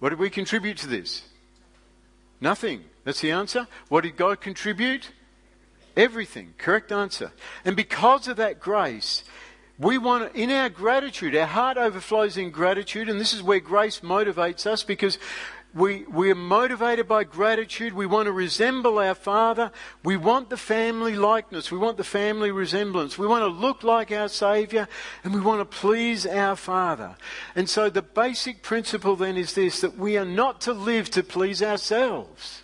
What 0.00 0.10
did 0.10 0.18
we 0.18 0.28
contribute 0.28 0.76
to 0.78 0.88
this? 0.88 1.22
Nothing. 2.40 2.84
That's 3.04 3.20
the 3.20 3.30
answer. 3.30 3.68
What 3.88 4.02
did 4.02 4.16
God 4.16 4.40
contribute? 4.40 5.10
Everything. 5.96 6.54
Correct 6.58 6.90
answer. 6.90 7.32
And 7.64 7.76
because 7.76 8.26
of 8.26 8.36
that 8.38 8.58
grace, 8.58 9.22
we 9.78 9.98
want, 9.98 10.34
in 10.34 10.50
our 10.50 10.68
gratitude, 10.68 11.36
our 11.36 11.46
heart 11.46 11.76
overflows 11.76 12.36
in 12.36 12.50
gratitude, 12.50 13.08
and 13.08 13.20
this 13.20 13.32
is 13.32 13.42
where 13.42 13.60
grace 13.60 14.00
motivates 14.00 14.66
us 14.66 14.82
because 14.82 15.18
we, 15.74 16.04
we're 16.04 16.36
motivated 16.36 17.08
by 17.08 17.24
gratitude. 17.24 17.94
We 17.94 18.06
want 18.06 18.26
to 18.26 18.32
resemble 18.32 18.98
our 18.98 19.14
Father. 19.14 19.72
We 20.04 20.16
want 20.16 20.48
the 20.48 20.56
family 20.56 21.16
likeness. 21.16 21.72
We 21.72 21.78
want 21.78 21.96
the 21.96 22.04
family 22.04 22.52
resemblance. 22.52 23.18
We 23.18 23.26
want 23.26 23.42
to 23.42 23.48
look 23.48 23.82
like 23.82 24.12
our 24.12 24.28
Saviour 24.28 24.86
and 25.24 25.34
we 25.34 25.40
want 25.40 25.60
to 25.60 25.76
please 25.76 26.26
our 26.26 26.54
Father. 26.54 27.16
And 27.56 27.68
so 27.68 27.90
the 27.90 28.02
basic 28.02 28.62
principle 28.62 29.16
then 29.16 29.36
is 29.36 29.54
this 29.54 29.80
that 29.80 29.98
we 29.98 30.16
are 30.16 30.24
not 30.24 30.60
to 30.62 30.72
live 30.72 31.10
to 31.10 31.24
please 31.24 31.60
ourselves. 31.60 32.62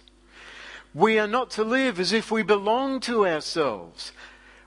We 0.94 1.18
are 1.18 1.28
not 1.28 1.50
to 1.52 1.64
live 1.64 1.98
as 1.98 2.12
if 2.12 2.30
we 2.30 2.42
belong 2.42 3.00
to 3.00 3.26
ourselves 3.26 4.12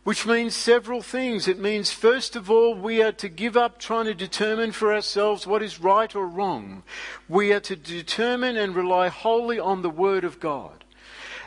which 0.03 0.25
means 0.25 0.55
several 0.55 1.01
things. 1.01 1.47
It 1.47 1.59
means, 1.59 1.91
first 1.91 2.35
of 2.35 2.51
all, 2.51 2.75
we 2.75 3.01
are 3.01 3.13
to 3.13 3.29
give 3.29 3.55
up 3.55 3.79
trying 3.79 4.05
to 4.05 4.13
determine 4.13 4.73
for 4.73 4.93
ourselves 4.93 5.47
what 5.47 5.63
is 5.63 5.79
right 5.79 6.13
or 6.13 6.27
wrong. 6.27 6.83
We 7.29 7.53
are 7.53 7.61
to 7.61 7.75
determine 7.75 8.57
and 8.57 8.75
rely 8.75 9.07
wholly 9.07 9.59
on 9.59 9.81
the 9.81 9.89
Word 9.89 10.23
of 10.23 10.39
God. 10.39 10.83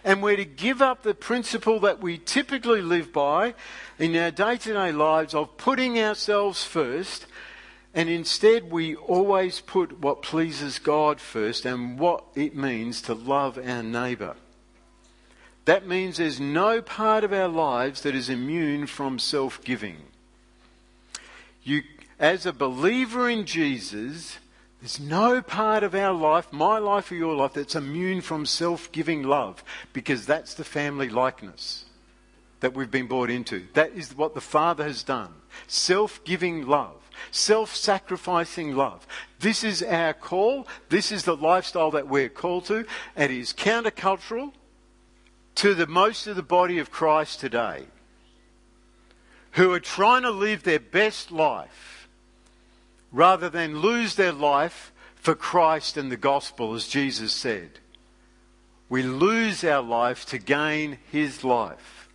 And 0.04 0.22
we're 0.22 0.36
to 0.36 0.44
give 0.44 0.80
up 0.80 1.02
the 1.02 1.14
principle 1.14 1.80
that 1.80 2.00
we 2.00 2.16
typically 2.16 2.80
live 2.80 3.12
by 3.12 3.54
in 3.98 4.16
our 4.16 4.30
day 4.30 4.56
to 4.56 4.72
day 4.72 4.92
lives 4.92 5.34
of 5.34 5.56
putting 5.58 5.98
ourselves 5.98 6.64
first. 6.64 7.26
And 7.92 8.08
instead, 8.08 8.70
we 8.70 8.94
always 8.94 9.60
put 9.60 10.00
what 10.00 10.22
pleases 10.22 10.78
God 10.78 11.20
first 11.20 11.66
and 11.66 11.98
what 11.98 12.24
it 12.34 12.54
means 12.54 13.02
to 13.02 13.14
love 13.14 13.58
our 13.58 13.82
neighbour. 13.82 14.36
That 15.66 15.86
means 15.86 16.16
there's 16.16 16.40
no 16.40 16.80
part 16.80 17.24
of 17.24 17.32
our 17.32 17.48
lives 17.48 18.02
that 18.02 18.14
is 18.14 18.30
immune 18.30 18.86
from 18.86 19.18
self 19.18 19.62
giving. 19.62 19.96
You, 21.62 21.82
as 22.20 22.46
a 22.46 22.52
believer 22.52 23.28
in 23.28 23.44
Jesus, 23.44 24.38
there's 24.80 25.00
no 25.00 25.42
part 25.42 25.82
of 25.82 25.92
our 25.92 26.12
life, 26.12 26.52
my 26.52 26.78
life 26.78 27.10
or 27.10 27.16
your 27.16 27.34
life, 27.34 27.54
that's 27.54 27.74
immune 27.74 28.20
from 28.20 28.46
self 28.46 28.92
giving 28.92 29.24
love 29.24 29.64
because 29.92 30.24
that's 30.24 30.54
the 30.54 30.64
family 30.64 31.08
likeness 31.08 31.84
that 32.60 32.74
we've 32.74 32.90
been 32.90 33.08
brought 33.08 33.28
into. 33.28 33.66
That 33.74 33.90
is 33.92 34.16
what 34.16 34.34
the 34.34 34.40
Father 34.40 34.84
has 34.84 35.02
done 35.02 35.34
self 35.66 36.22
giving 36.22 36.64
love, 36.68 37.10
self 37.32 37.74
sacrificing 37.74 38.76
love. 38.76 39.04
This 39.40 39.64
is 39.64 39.82
our 39.82 40.12
call. 40.12 40.68
This 40.90 41.10
is 41.10 41.24
the 41.24 41.36
lifestyle 41.36 41.90
that 41.90 42.06
we're 42.06 42.28
called 42.28 42.66
to. 42.66 42.86
It 43.16 43.32
is 43.32 43.52
countercultural 43.52 44.52
to 45.56 45.74
the 45.74 45.86
most 45.86 46.26
of 46.26 46.36
the 46.36 46.42
body 46.42 46.78
of 46.78 46.90
Christ 46.90 47.40
today 47.40 47.84
who 49.52 49.72
are 49.72 49.80
trying 49.80 50.22
to 50.22 50.30
live 50.30 50.62
their 50.62 50.78
best 50.80 51.32
life 51.32 52.08
rather 53.10 53.48
than 53.48 53.80
lose 53.80 54.14
their 54.14 54.32
life 54.32 54.92
for 55.14 55.34
Christ 55.34 55.96
and 55.96 56.12
the 56.12 56.16
gospel, 56.16 56.74
as 56.74 56.86
Jesus 56.86 57.32
said. 57.32 57.80
We 58.88 59.02
lose 59.02 59.64
our 59.64 59.82
life 59.82 60.26
to 60.26 60.38
gain 60.38 60.98
his 61.10 61.42
life. 61.42 62.08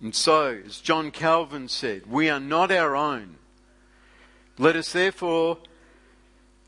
And 0.00 0.14
so, 0.14 0.60
as 0.64 0.78
John 0.78 1.10
Calvin 1.10 1.68
said, 1.68 2.06
we 2.06 2.30
are 2.30 2.40
not 2.40 2.70
our 2.70 2.96
own. 2.96 3.36
Let 4.56 4.76
us 4.76 4.92
therefore 4.92 5.58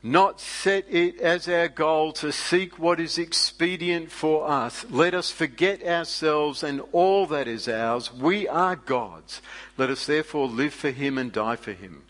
not 0.04 0.38
set 0.38 0.84
it 0.90 1.18
as 1.18 1.48
our 1.48 1.66
goal 1.66 2.12
to 2.12 2.30
seek 2.30 2.78
what 2.78 3.00
is 3.00 3.16
expedient 3.16 4.10
for 4.10 4.46
us. 4.46 4.84
Let 4.90 5.14
us 5.14 5.30
forget 5.30 5.82
ourselves 5.82 6.62
and 6.62 6.82
all 6.92 7.26
that 7.28 7.48
is 7.48 7.66
ours. 7.66 8.12
We 8.12 8.46
are 8.46 8.76
God's. 8.76 9.40
Let 9.78 9.88
us 9.88 10.04
therefore 10.04 10.46
live 10.46 10.74
for 10.74 10.90
Him 10.90 11.16
and 11.16 11.32
die 11.32 11.56
for 11.56 11.72
Him. 11.72 12.02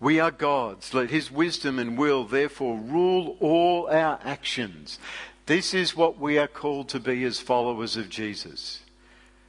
We 0.00 0.18
are 0.18 0.30
God's. 0.30 0.94
Let 0.94 1.10
His 1.10 1.30
wisdom 1.30 1.78
and 1.78 1.98
will 1.98 2.24
therefore 2.24 2.78
rule 2.78 3.36
all 3.40 3.88
our 3.90 4.18
actions. 4.24 4.98
This 5.44 5.74
is 5.74 5.94
what 5.94 6.18
we 6.18 6.38
are 6.38 6.48
called 6.48 6.88
to 6.90 7.00
be 7.00 7.24
as 7.24 7.40
followers 7.40 7.98
of 7.98 8.08
Jesus. 8.08 8.80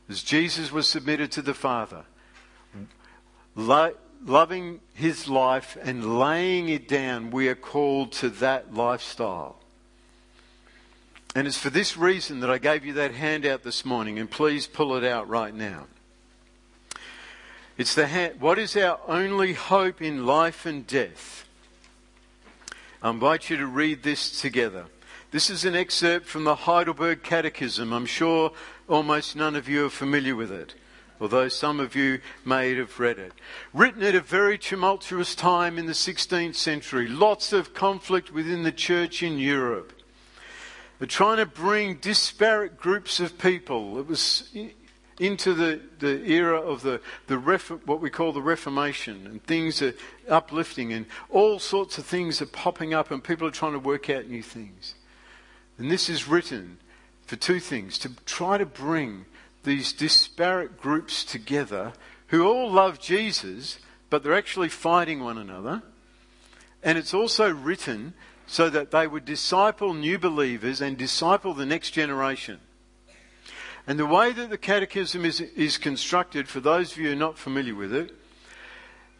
As 0.09 0.21
Jesus 0.21 0.69
was 0.69 0.85
submitted 0.85 1.31
to 1.31 1.41
the 1.41 1.53
Father, 1.53 2.03
loving 4.23 4.81
his 4.93 5.27
life 5.27 5.77
and 5.81 6.19
laying 6.19 6.69
it 6.69 6.87
down, 6.87 7.31
we 7.31 7.47
are 7.47 7.55
called 7.55 8.11
to 8.13 8.29
that 8.29 8.73
lifestyle. 8.73 9.57
And 11.35 11.47
it's 11.47 11.57
for 11.57 11.69
this 11.69 11.95
reason 11.95 12.39
that 12.39 12.49
I 12.49 12.57
gave 12.57 12.85
you 12.85 12.93
that 12.93 13.13
handout 13.13 13.63
this 13.63 13.85
morning, 13.85 14.17
and 14.17 14.29
please 14.29 14.67
pull 14.67 14.95
it 14.95 15.03
out 15.03 15.29
right 15.29 15.53
now. 15.53 15.85
It's 17.77 17.95
the 17.95 18.33
what 18.39 18.59
is 18.59 18.75
our 18.75 18.99
only 19.07 19.53
hope 19.53 20.01
in 20.01 20.25
life 20.25 20.65
and 20.65 20.85
death? 20.85 21.45
I 23.01 23.09
invite 23.09 23.49
you 23.49 23.55
to 23.57 23.67
read 23.67 24.03
this 24.03 24.41
together. 24.41 24.87
This 25.31 25.49
is 25.49 25.63
an 25.63 25.75
excerpt 25.75 26.25
from 26.25 26.43
the 26.43 26.55
Heidelberg 26.55 27.23
Catechism. 27.23 27.93
I'm 27.93 28.07
sure 28.07 28.51
almost 28.89 29.35
none 29.35 29.55
of 29.55 29.69
you 29.69 29.85
are 29.85 29.89
familiar 29.89 30.35
with 30.35 30.51
it, 30.51 30.73
although 31.19 31.47
some 31.47 31.79
of 31.79 31.95
you 31.95 32.19
may 32.45 32.75
have 32.75 32.99
read 32.99 33.19
it. 33.19 33.33
Written 33.73 34.03
at 34.03 34.15
a 34.15 34.21
very 34.21 34.57
tumultuous 34.57 35.35
time 35.35 35.77
in 35.77 35.85
the 35.85 35.93
16th 35.93 36.55
century, 36.55 37.07
lots 37.07 37.53
of 37.53 37.73
conflict 37.73 38.31
within 38.31 38.63
the 38.63 38.71
church 38.71 39.21
in 39.21 39.37
Europe. 39.37 39.93
They're 40.97 41.07
trying 41.07 41.37
to 41.37 41.45
bring 41.45 41.95
disparate 41.95 42.77
groups 42.77 43.19
of 43.19 43.37
people. 43.37 43.97
It 43.99 44.07
was 44.07 44.49
into 45.19 45.53
the, 45.53 45.81
the 45.99 46.29
era 46.29 46.59
of 46.59 46.81
the, 46.81 47.01
the 47.27 47.37
ref, 47.37 47.69
what 47.85 48.01
we 48.01 48.09
call 48.09 48.31
the 48.31 48.41
Reformation, 48.41 49.27
and 49.27 49.43
things 49.43 49.81
are 49.81 49.93
uplifting, 50.29 50.93
and 50.93 51.05
all 51.29 51.59
sorts 51.59 51.97
of 51.97 52.05
things 52.05 52.41
are 52.41 52.45
popping 52.45 52.93
up, 52.93 53.11
and 53.11 53.23
people 53.23 53.47
are 53.47 53.51
trying 53.51 53.73
to 53.73 53.79
work 53.79 54.09
out 54.09 54.27
new 54.27 54.41
things. 54.41 54.95
And 55.77 55.91
this 55.91 56.09
is 56.09 56.27
written 56.27 56.79
for 57.25 57.35
two 57.35 57.59
things 57.59 57.97
to 57.99 58.09
try 58.25 58.57
to 58.57 58.65
bring 58.65 59.25
these 59.63 59.93
disparate 59.93 60.79
groups 60.79 61.23
together 61.23 61.93
who 62.27 62.45
all 62.45 62.71
love 62.71 62.99
Jesus, 62.99 63.79
but 64.09 64.23
they're 64.23 64.33
actually 64.33 64.69
fighting 64.69 65.19
one 65.19 65.37
another. 65.37 65.81
And 66.83 66.97
it's 66.97 67.13
also 67.13 67.51
written 67.51 68.13
so 68.47 68.69
that 68.69 68.91
they 68.91 69.05
would 69.05 69.25
disciple 69.25 69.93
new 69.93 70.17
believers 70.17 70.81
and 70.81 70.97
disciple 70.97 71.53
the 71.53 71.65
next 71.65 71.91
generation. 71.91 72.59
And 73.85 73.97
the 73.97 74.05
way 74.05 74.31
that 74.31 74.49
the 74.49 74.57
catechism 74.57 75.25
is, 75.25 75.41
is 75.41 75.77
constructed, 75.77 76.47
for 76.47 76.59
those 76.59 76.91
of 76.91 76.97
you 76.99 77.15
not 77.15 77.37
familiar 77.37 77.75
with 77.75 77.93
it, 77.93 78.11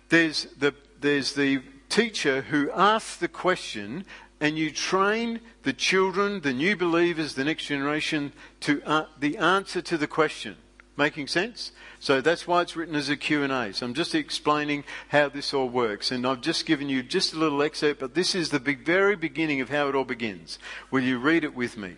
there's 0.10 0.46
the, 0.58 0.74
there's 1.00 1.34
the 1.34 1.62
teacher 1.90 2.42
who 2.42 2.72
asks 2.72 3.18
the 3.18 3.28
question, 3.28 4.06
and 4.42 4.58
you 4.58 4.72
train 4.72 5.42
the 5.64 5.74
children, 5.74 6.42
the 6.42 6.54
new 6.54 6.76
believers, 6.76 7.34
the 7.34 7.44
next 7.44 7.66
generation, 7.66 8.32
to 8.62 8.82
uh, 8.84 9.06
the 9.20 9.38
answer 9.38 9.82
to 9.82 9.98
the 9.98 10.08
question. 10.08 10.56
Making 10.96 11.28
sense? 11.28 11.72
So 12.00 12.20
that's 12.20 12.46
why 12.46 12.62
it's 12.62 12.76
written 12.76 12.96
as 12.96 13.10
a 13.10 13.16
Q&A. 13.16 13.74
So 13.74 13.86
I'm 13.86 13.94
just 13.94 14.14
explaining 14.14 14.84
how 15.10 15.30
this 15.30 15.54
all 15.54 15.70
works. 15.70 16.12
And 16.12 16.28
I've 16.28 16.42
just 16.42 16.66
given 16.66 16.90
you 16.90 17.04
just 17.04 17.34
a 17.34 17.38
little 17.38 17.62
excerpt, 17.62 18.02
but 18.02 18.16
this 18.16 18.36
is 18.36 18.50
the 18.50 18.60
big, 18.60 18.86
very 18.86 19.16
beginning 19.16 19.62
of 19.62 19.70
how 19.70 19.88
it 19.88 19.96
all 19.96 20.04
begins. 20.04 20.60
Will 20.92 21.04
you 21.04 21.18
read 21.18 21.44
it 21.46 21.56
with 21.56 21.78
me? 21.78 21.96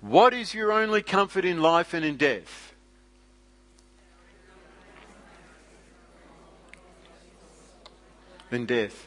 What 0.00 0.34
is 0.34 0.52
your 0.52 0.72
only 0.72 1.00
comfort 1.00 1.44
in 1.44 1.62
life 1.62 1.94
and 1.94 2.04
in 2.04 2.16
death? 2.16 2.74
In 8.50 8.66
death, 8.66 9.06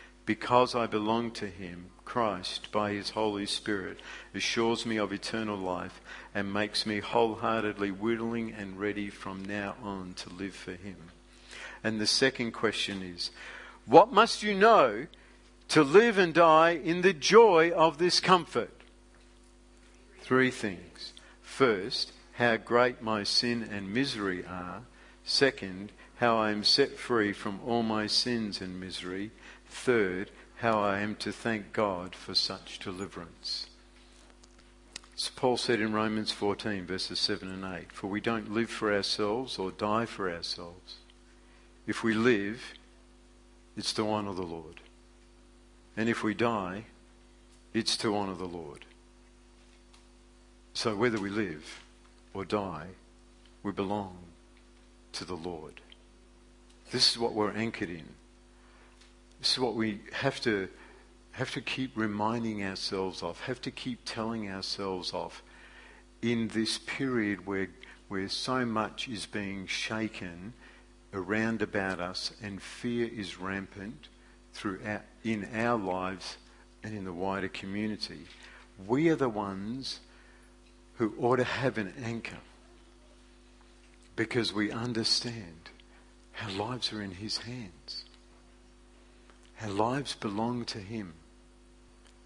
Because 0.25 0.75
I 0.75 0.85
belong 0.87 1.31
to 1.31 1.47
Him, 1.47 1.87
Christ, 2.05 2.71
by 2.71 2.91
His 2.91 3.11
Holy 3.11 3.45
Spirit, 3.45 3.99
assures 4.35 4.85
me 4.85 4.97
of 4.97 5.11
eternal 5.11 5.57
life 5.57 6.01
and 6.35 6.53
makes 6.53 6.85
me 6.85 6.99
wholeheartedly 6.99 7.91
willing 7.91 8.53
and 8.53 8.79
ready 8.79 9.09
from 9.09 9.43
now 9.45 9.75
on 9.81 10.13
to 10.17 10.29
live 10.29 10.55
for 10.55 10.73
Him. 10.73 10.97
And 11.83 11.99
the 11.99 12.07
second 12.07 12.51
question 12.51 13.01
is 13.01 13.31
what 13.85 14.11
must 14.11 14.43
you 14.43 14.53
know 14.53 15.07
to 15.69 15.83
live 15.83 16.17
and 16.17 16.33
die 16.33 16.71
in 16.71 17.01
the 17.01 17.13
joy 17.13 17.71
of 17.71 17.97
this 17.97 18.19
comfort? 18.19 18.71
Three 20.21 20.51
things. 20.51 21.13
First, 21.41 22.11
how 22.33 22.57
great 22.57 23.01
my 23.01 23.23
sin 23.23 23.67
and 23.71 23.93
misery 23.93 24.45
are. 24.45 24.81
Second, 25.23 25.91
how 26.17 26.37
I 26.37 26.51
am 26.51 26.63
set 26.63 26.97
free 26.97 27.33
from 27.33 27.59
all 27.65 27.83
my 27.83 28.07
sins 28.07 28.61
and 28.61 28.79
misery. 28.79 29.31
Third, 29.71 30.29
how 30.57 30.79
I 30.79 30.99
am 30.99 31.15
to 31.15 31.31
thank 31.31 31.73
God 31.73 32.13
for 32.13 32.35
such 32.35 32.77
deliverance. 32.77 33.65
As 35.15 35.29
Paul 35.29 35.57
said 35.57 35.79
in 35.79 35.93
Romans 35.93 36.31
14, 36.31 36.85
verses 36.85 37.19
7 37.19 37.49
and 37.49 37.63
8, 37.65 37.91
For 37.91 38.05
we 38.05 38.21
don't 38.21 38.53
live 38.53 38.69
for 38.69 38.93
ourselves 38.93 39.57
or 39.57 39.71
die 39.71 40.05
for 40.05 40.29
ourselves. 40.29 40.97
If 41.87 42.03
we 42.03 42.13
live, 42.13 42.73
it's 43.75 43.93
to 43.93 44.07
honour 44.07 44.33
the 44.33 44.43
Lord. 44.43 44.81
And 45.97 46.09
if 46.09 46.21
we 46.21 46.35
die, 46.35 46.85
it's 47.73 47.97
to 47.97 48.15
honour 48.15 48.35
the 48.35 48.45
Lord. 48.45 48.85
So 50.73 50.95
whether 50.95 51.19
we 51.19 51.29
live 51.29 51.81
or 52.35 52.45
die, 52.45 52.87
we 53.63 53.71
belong 53.71 54.17
to 55.13 55.25
the 55.25 55.35
Lord. 55.35 55.81
This 56.91 57.09
is 57.09 57.17
what 57.17 57.33
we're 57.33 57.51
anchored 57.51 57.89
in. 57.89 58.20
This 59.41 59.53
is 59.53 59.59
what 59.59 59.75
we 59.75 59.99
have 60.13 60.39
to 60.41 60.69
have 61.31 61.51
to 61.51 61.61
keep 61.61 61.91
reminding 61.95 62.63
ourselves 62.63 63.23
of, 63.23 63.39
have 63.41 63.59
to 63.61 63.71
keep 63.71 63.99
telling 64.05 64.51
ourselves 64.51 65.11
of 65.13 65.41
in 66.21 66.49
this 66.49 66.77
period 66.77 67.47
where 67.47 67.69
where 68.07 68.29
so 68.29 68.65
much 68.65 69.07
is 69.07 69.25
being 69.25 69.65
shaken 69.65 70.53
around 71.11 71.63
about 71.63 71.99
us 71.99 72.33
and 72.43 72.61
fear 72.61 73.09
is 73.11 73.39
rampant 73.39 74.09
through 74.53 74.79
our, 74.85 75.01
in 75.23 75.47
our 75.55 75.79
lives 75.79 76.37
and 76.83 76.95
in 76.95 77.05
the 77.05 77.13
wider 77.13 77.47
community. 77.47 78.27
We 78.85 79.09
are 79.09 79.15
the 79.15 79.29
ones 79.29 80.01
who 80.97 81.15
ought 81.19 81.37
to 81.37 81.45
have 81.45 81.79
an 81.79 81.93
anchor 82.03 82.37
because 84.15 84.53
we 84.53 84.71
understand 84.71 85.69
our 86.43 86.51
lives 86.51 86.93
are 86.93 87.01
in 87.01 87.11
His 87.11 87.37
hands. 87.39 88.03
Our 89.61 89.69
lives 89.69 90.15
belong 90.15 90.65
to 90.65 90.79
Him. 90.79 91.13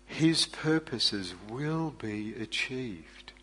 His 0.06 0.46
purposes 0.46 1.34
will 1.50 1.92
be 1.92 2.34
achieved. 2.36 3.34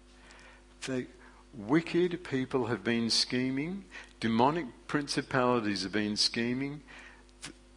The 0.86 1.06
wicked 1.54 2.24
people 2.24 2.66
have 2.66 2.82
been 2.82 3.10
scheming, 3.10 3.84
demonic 4.20 4.66
principalities 4.86 5.82
have 5.82 5.92
been 5.92 6.16
scheming 6.16 6.80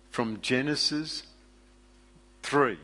from 0.10 0.40
Genesis 0.42 1.24
3. 2.44 2.78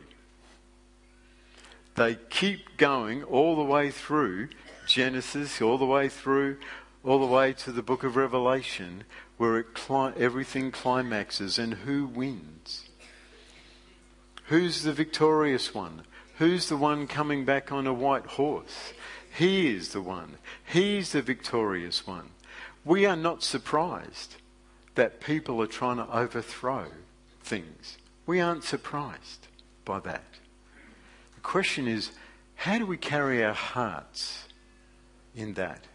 They 1.94 2.16
keep 2.28 2.76
going 2.76 3.22
all 3.22 3.56
the 3.56 3.62
way 3.62 3.90
through 3.90 4.48
Genesis, 4.86 5.62
all 5.62 5.78
the 5.78 5.86
way 5.86 6.08
through, 6.08 6.58
all 7.04 7.20
the 7.20 7.26
way 7.26 7.52
to 7.54 7.72
the 7.72 7.82
book 7.82 8.04
of 8.04 8.16
Revelation, 8.16 9.04
where 9.36 9.62
cli- 9.62 10.12
everything 10.16 10.70
climaxes 10.70 11.58
and 11.58 11.74
who 11.74 12.06
wins? 12.06 12.88
Who's 14.44 14.82
the 14.82 14.92
victorious 14.92 15.74
one? 15.74 16.02
Who's 16.38 16.68
the 16.68 16.76
one 16.76 17.06
coming 17.06 17.44
back 17.44 17.70
on 17.70 17.86
a 17.86 17.92
white 17.92 18.26
horse? 18.26 18.92
He 19.34 19.74
is 19.74 19.90
the 19.90 20.00
one. 20.00 20.36
He's 20.64 21.12
the 21.12 21.22
victorious 21.22 22.06
one. 22.06 22.30
We 22.84 23.06
are 23.06 23.16
not 23.16 23.42
surprised 23.42 24.36
that 24.94 25.20
people 25.20 25.62
are 25.62 25.66
trying 25.66 25.96
to 25.96 26.12
overthrow 26.12 26.86
things. 27.42 27.96
We 28.26 28.40
aren't 28.40 28.64
surprised 28.64 29.46
by 29.84 30.00
that. 30.00 30.24
The 31.34 31.40
question 31.40 31.88
is, 31.88 32.10
how 32.56 32.78
do 32.78 32.86
we 32.86 32.96
carry 32.96 33.44
our 33.44 33.54
hearts 33.54 34.48
in 35.34 35.54
that? 35.54 35.86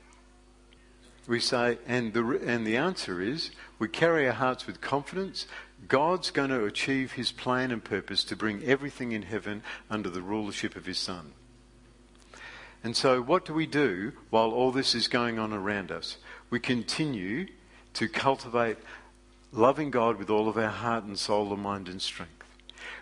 we 1.27 1.39
say, 1.41 1.77
and 1.85 2.13
the, 2.13 2.39
and 2.45 2.65
the 2.65 2.77
answer 2.77 3.21
is, 3.21 3.51
we 3.79 3.89
carry 3.89 4.27
our 4.27 4.33
hearts 4.33 4.65
with 4.65 4.79
confidence. 4.79 5.45
God's 5.87 6.31
going 6.31 6.49
to 6.49 6.65
achieve 6.65 7.13
his 7.13 7.31
plan 7.31 7.71
and 7.71 7.83
purpose 7.83 8.23
to 8.25 8.35
bring 8.35 8.63
everything 8.63 9.11
in 9.11 9.23
heaven 9.23 9.63
under 9.89 10.09
the 10.09 10.21
rulership 10.21 10.75
of 10.75 10.85
his 10.85 10.97
Son. 10.97 11.33
And 12.83 12.95
so, 12.95 13.21
what 13.21 13.45
do 13.45 13.53
we 13.53 13.65
do 13.65 14.13
while 14.29 14.51
all 14.51 14.71
this 14.71 14.95
is 14.95 15.07
going 15.07 15.39
on 15.39 15.53
around 15.53 15.91
us? 15.91 16.17
We 16.49 16.59
continue 16.59 17.47
to 17.93 18.07
cultivate 18.07 18.77
loving 19.51 19.91
God 19.91 20.17
with 20.17 20.29
all 20.29 20.47
of 20.47 20.57
our 20.57 20.69
heart 20.69 21.03
and 21.03 21.17
soul 21.17 21.53
and 21.53 21.61
mind 21.61 21.87
and 21.87 22.01
strength 22.01 22.37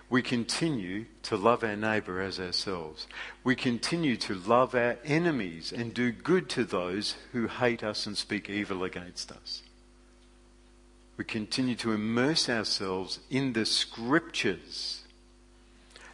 we 0.10 0.22
continue 0.22 1.06
to 1.24 1.36
love 1.36 1.64
our 1.64 1.76
neighbour 1.76 2.22
as 2.22 2.40
ourselves. 2.40 3.08
We 3.44 3.56
continue 3.56 4.18
to 4.18 4.36
love 4.36 4.76
our 4.76 4.98
enemies 5.04 5.74
and 5.76 5.94
do 5.94 6.12
good 6.12 6.48
to 6.50 6.64
those 6.64 7.16
who 7.32 7.48
hate 7.48 7.84
us 7.84 8.06
and 8.06 8.18
speak 8.18 8.50
evil 8.50 8.84
against 8.84 9.32
us. 9.32 9.64
We 11.18 11.24
continue 11.24 11.76
to 11.76 11.94
immerse 11.94 12.50
ourselves 12.50 13.20
in 13.30 13.54
the 13.54 13.66
scriptures, 13.66 15.04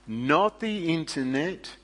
not 0.06 0.60
the 0.60 0.94
internet, 0.94 1.76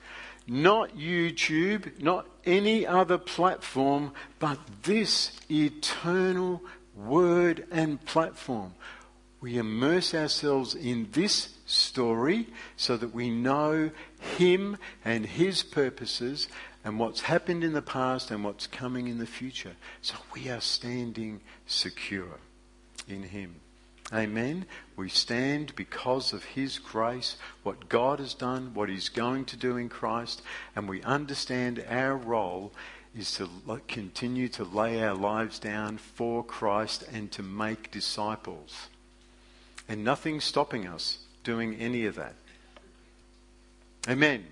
not 0.47 0.95
YouTube, 0.95 1.99
not 1.99 2.27
any 2.45 2.85
other 2.85 3.17
platform, 3.17 4.13
but 4.39 4.59
this 4.83 5.31
eternal 5.49 6.61
word 6.95 7.65
and 7.71 8.03
platform. 8.05 8.73
We 9.41 9.57
immerse 9.57 10.13
ourselves 10.13 10.75
in 10.75 11.09
this 11.11 11.55
story 11.65 12.47
so 12.75 12.97
that 12.97 13.13
we 13.13 13.29
know 13.29 13.91
Him 14.19 14.77
and 15.03 15.25
His 15.25 15.63
purposes 15.63 16.47
and 16.83 16.99
what's 16.99 17.21
happened 17.21 17.63
in 17.63 17.73
the 17.73 17.81
past 17.81 18.31
and 18.31 18.43
what's 18.43 18.67
coming 18.67 19.07
in 19.07 19.17
the 19.17 19.25
future. 19.25 19.75
So 20.01 20.15
we 20.33 20.49
are 20.49 20.61
standing 20.61 21.41
secure 21.65 22.39
in 23.07 23.23
Him. 23.23 23.55
Amen. 24.13 24.65
We 24.95 25.09
stand 25.09 25.75
because 25.75 26.31
of 26.31 26.43
His 26.43 26.79
grace, 26.79 27.35
what 27.63 27.89
God 27.89 28.19
has 28.19 28.33
done, 28.33 28.73
what 28.73 28.89
He's 28.89 29.09
going 29.09 29.45
to 29.45 29.57
do 29.57 29.75
in 29.77 29.89
Christ, 29.89 30.41
and 30.75 30.87
we 30.87 31.01
understand 31.03 31.83
our 31.89 32.15
role 32.15 32.71
is 33.17 33.35
to 33.35 33.49
continue 33.87 34.47
to 34.47 34.63
lay 34.63 35.03
our 35.03 35.15
lives 35.15 35.59
down 35.59 35.97
for 35.97 36.43
Christ 36.43 37.03
and 37.11 37.31
to 37.31 37.41
make 37.41 37.91
disciples. 37.91 38.87
And 39.89 40.03
nothing's 40.03 40.43
stopping 40.43 40.87
us 40.87 41.19
doing 41.43 41.75
any 41.75 42.05
of 42.05 42.15
that. 42.15 42.35
Amen. 44.07 44.45